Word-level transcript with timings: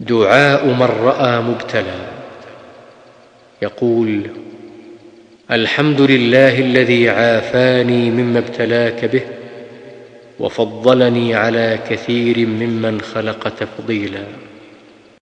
دعاء 0.00 0.66
من 0.66 0.82
رأى 0.82 1.40
مبتلى. 1.40 2.00
يقول 3.62 4.22
الحمد 5.50 6.00
لله 6.00 6.58
الذي 6.58 7.08
عافاني 7.08 8.10
مما 8.10 8.38
ابتلاك 8.38 9.04
به 9.04 9.22
وفضلني 10.40 11.34
على 11.34 11.78
كثير 11.88 12.46
ممن 12.46 13.00
خلق 13.00 13.48
تفضيلا. 13.48 14.24